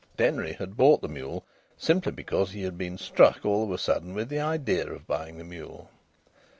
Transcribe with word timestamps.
Denry 0.17 0.53
had 0.53 0.75
bought 0.77 1.03
the 1.03 1.07
mule 1.07 1.45
simply 1.77 2.11
because 2.11 2.49
he 2.53 2.63
had 2.63 2.75
been 2.75 2.97
struck 2.97 3.45
all 3.45 3.65
of 3.65 3.69
a 3.71 3.77
sudden 3.77 4.15
with 4.15 4.29
the 4.29 4.39
idea 4.39 4.91
of 4.91 5.05
buying 5.05 5.37
the 5.37 5.43
mule. 5.43 5.91